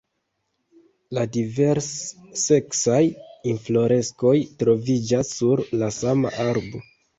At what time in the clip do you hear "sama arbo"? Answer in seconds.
6.01-6.87